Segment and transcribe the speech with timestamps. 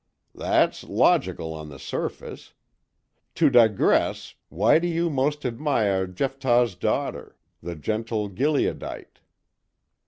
[0.33, 2.55] "That's logical, on the surface.
[3.35, 9.19] To digress, why do you most admire Jephthah's daughter, the gentle Gileadite?"